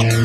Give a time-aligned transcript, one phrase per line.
[0.00, 0.21] Yeah.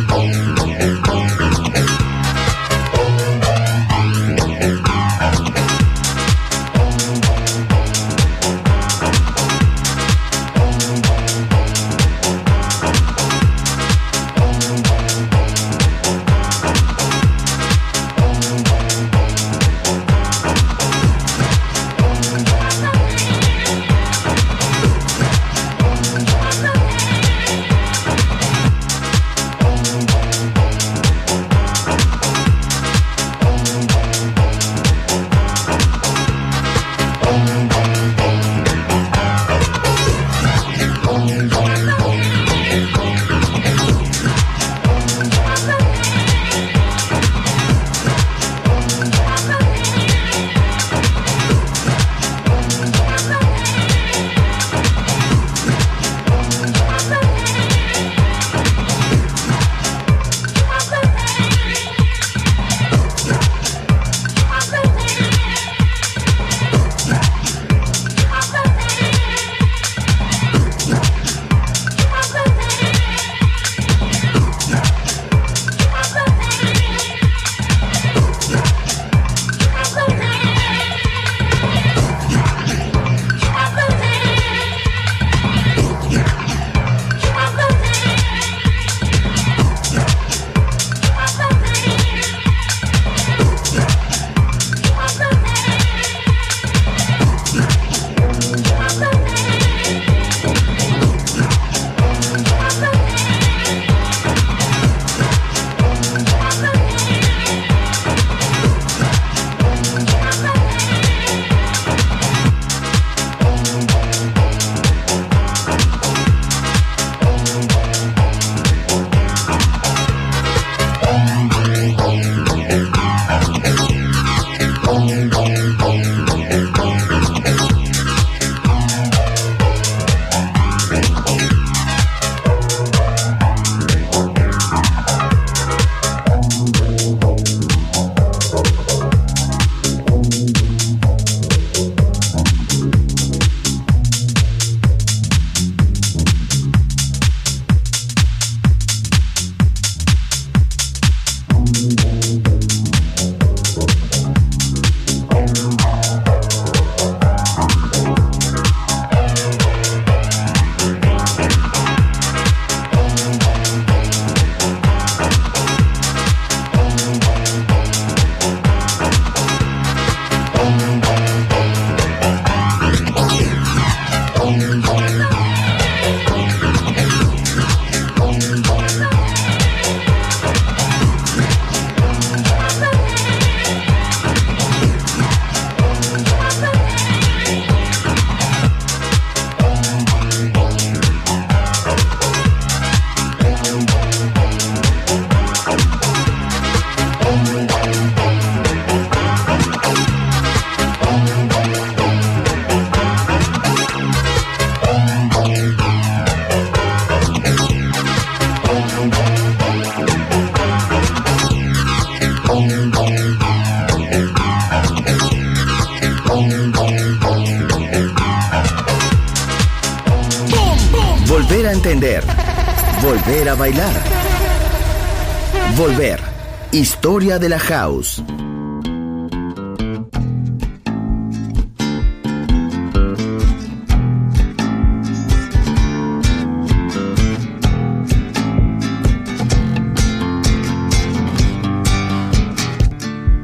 [227.40, 228.24] de la house.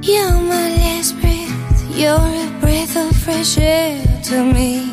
[0.01, 4.93] You're my last breath, you're a breath of fresh air to me.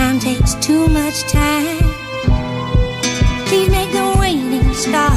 [0.00, 1.78] time takes too much time.
[3.48, 5.10] Please make the waiting stop,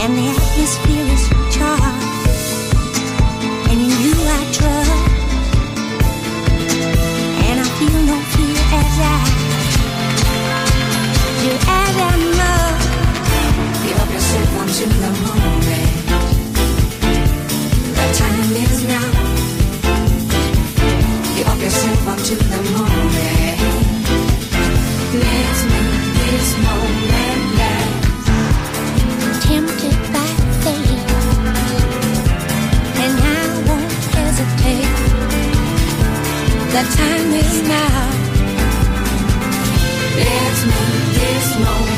[0.00, 1.37] and the atmosphere is.
[36.78, 38.04] that time is now.
[40.16, 41.97] Let's move this moment.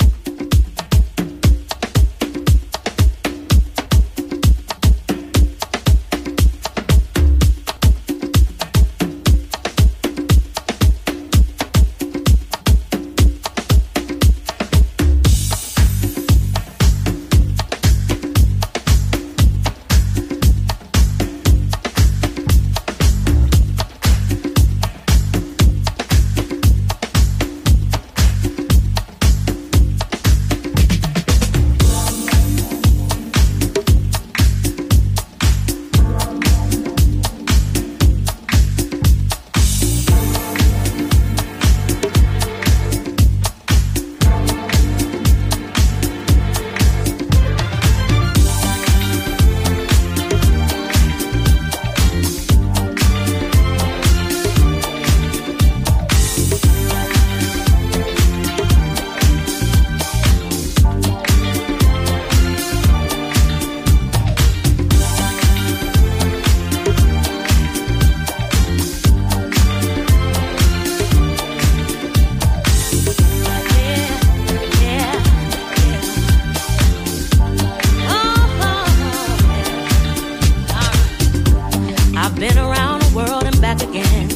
[83.13, 84.29] world and back again.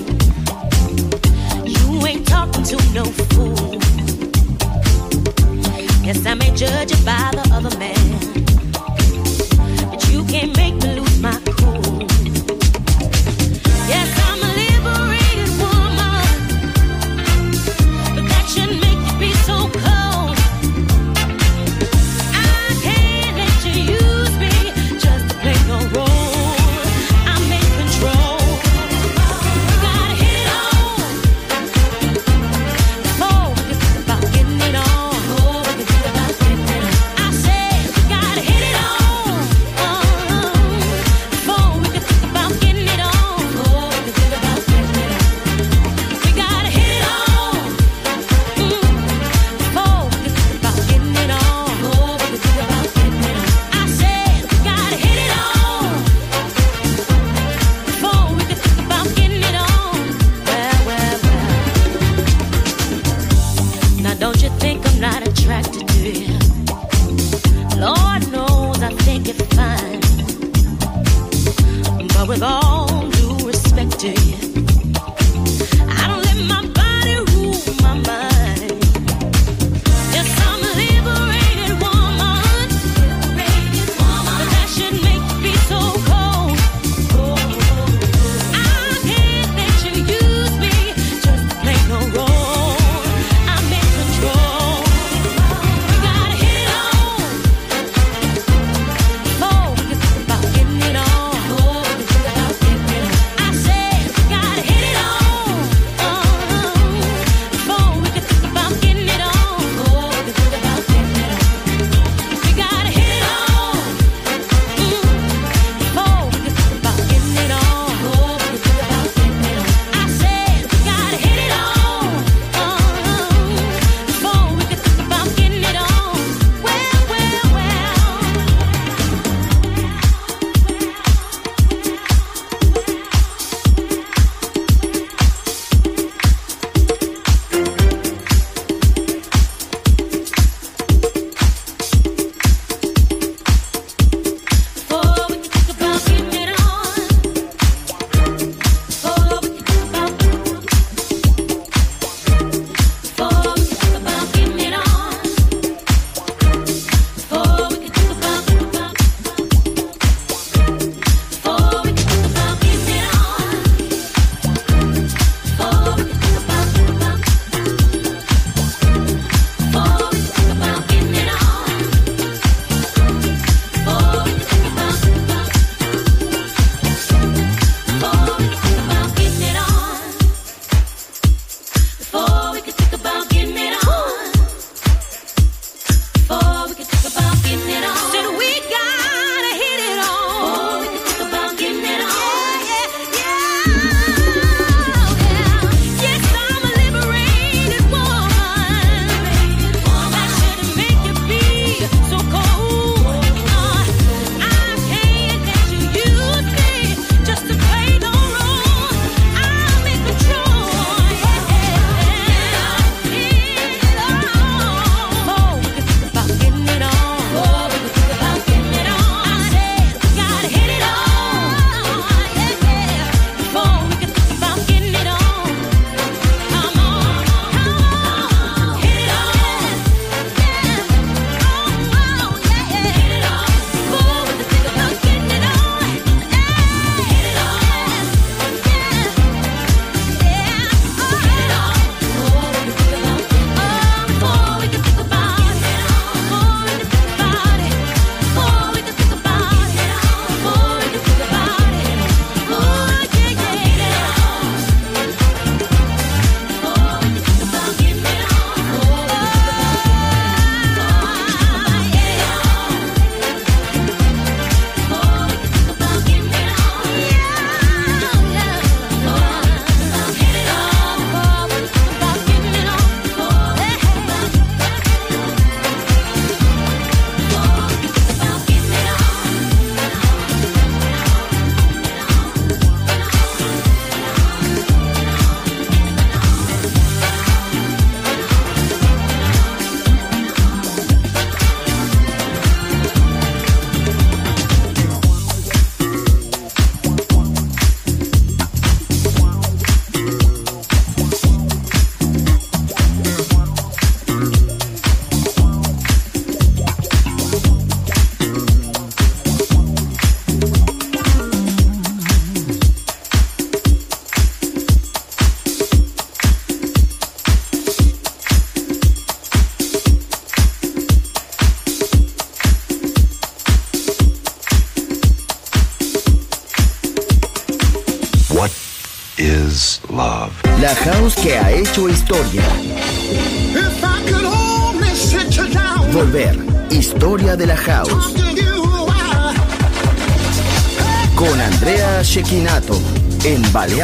[1.66, 3.80] You ain't talking to no fool.
[6.04, 8.20] Yes, I may judge you by the other man,
[9.90, 12.35] but you can't make me lose my cool.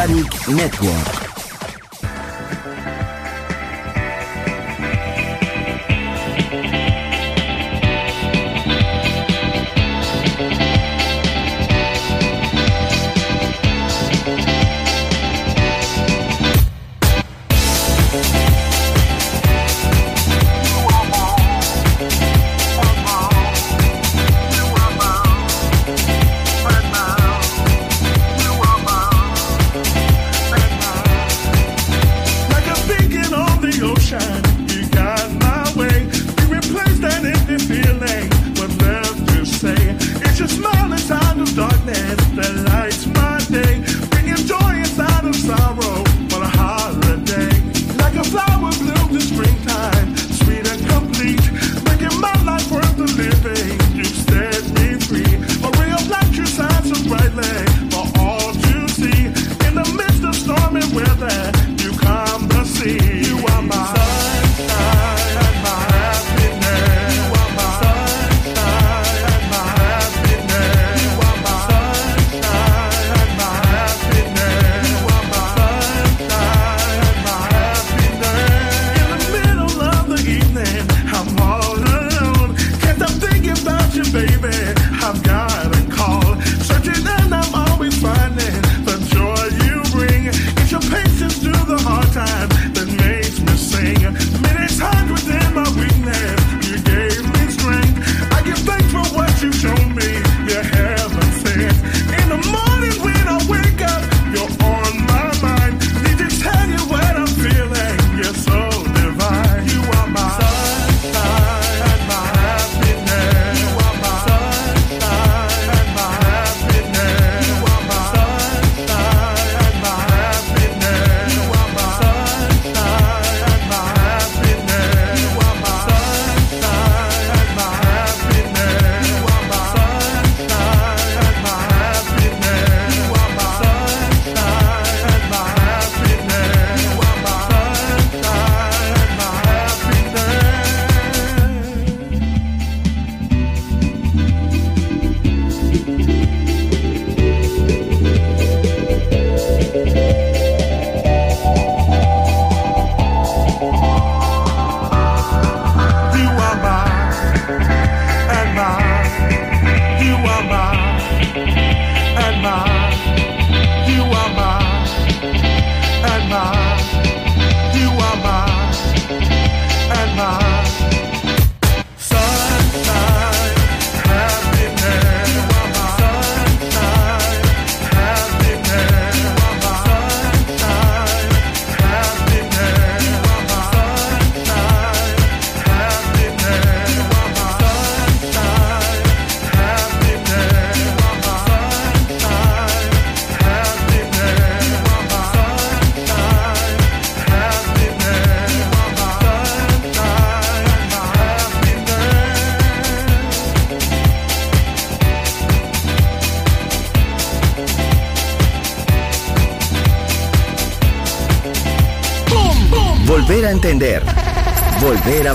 [0.02, 1.31] En Balearic Network.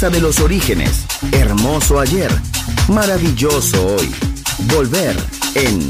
[0.00, 1.04] Casa de los orígenes.
[1.30, 2.30] Hermoso ayer.
[2.88, 4.10] Maravilloso hoy.
[4.72, 5.14] Volver
[5.54, 5.86] en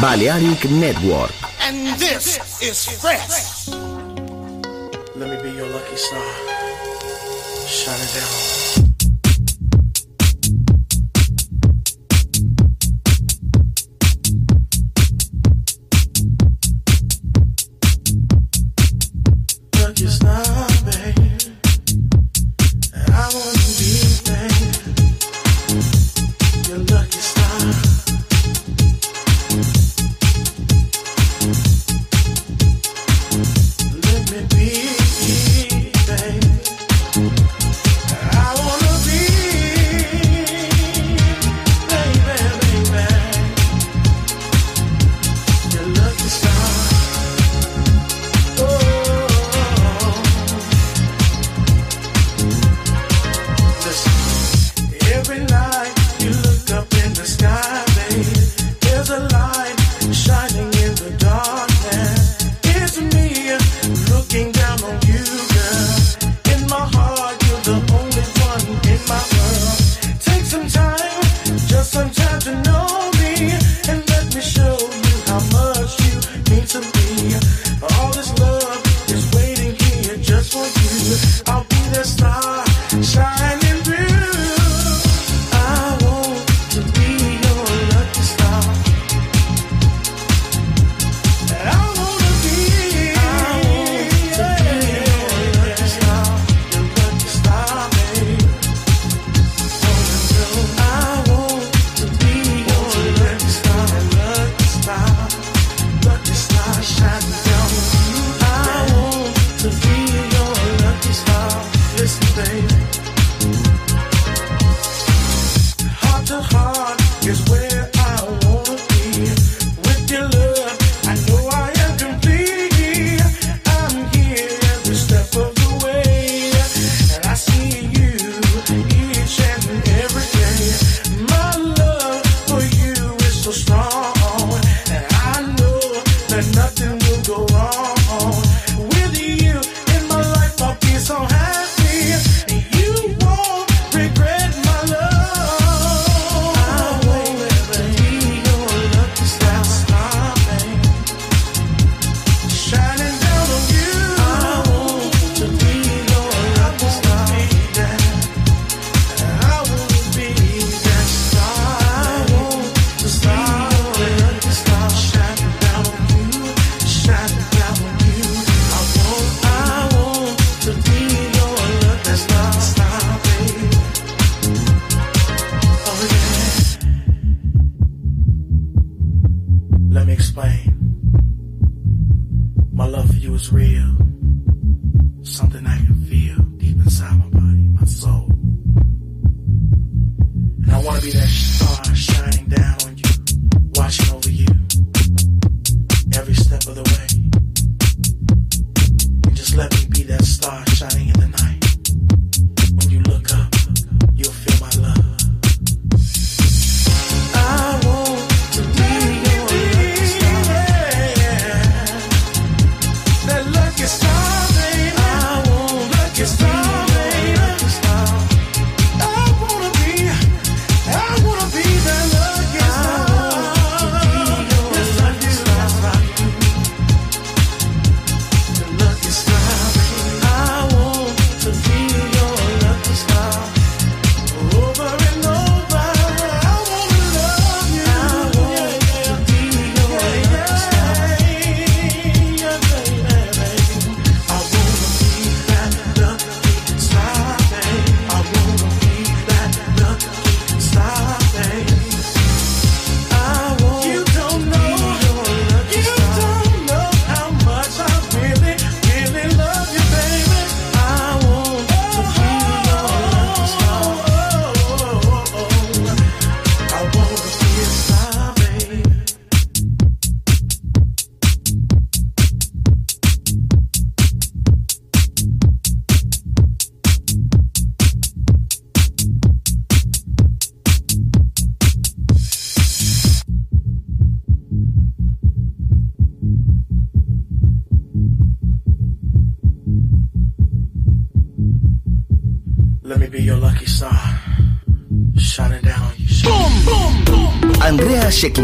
[0.00, 1.30] Balearic Network.
[1.60, 3.68] And this is fresh.
[5.14, 6.22] Let me be your lucky star.
[7.66, 8.63] It down.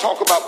[0.00, 0.47] talk about